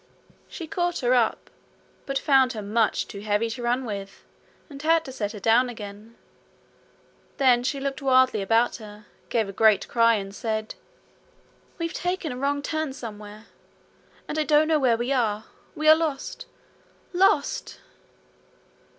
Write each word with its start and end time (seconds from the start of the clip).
She 0.47 0.65
caught 0.65 1.01
her 1.01 1.13
up; 1.13 1.51
but 2.07 2.17
found 2.17 2.53
her 2.53 2.63
much 2.63 3.07
too 3.07 3.19
heavy 3.19 3.51
to 3.51 3.61
run 3.61 3.85
with, 3.85 4.23
and 4.67 4.81
had 4.81 5.05
to 5.05 5.11
set 5.11 5.33
her 5.33 5.39
down 5.39 5.69
again. 5.69 6.15
Then 7.37 7.61
she 7.61 7.79
looked 7.79 8.01
wildly 8.01 8.41
about 8.41 8.77
her, 8.77 9.05
gave 9.29 9.47
a 9.47 9.51
great 9.53 9.87
cry, 9.87 10.15
and 10.15 10.33
said: 10.33 10.73
'We've 11.77 11.93
taken 11.93 12.31
the 12.31 12.37
wrong 12.39 12.63
turning 12.63 12.93
somewhere, 12.95 13.45
and 14.27 14.39
I 14.39 14.43
don't 14.43 14.67
know 14.67 14.79
where 14.79 14.97
we 14.97 15.11
are. 15.11 15.45
We 15.75 15.87
are 15.87 15.95
lost, 15.95 16.47
lost!' 17.13 17.79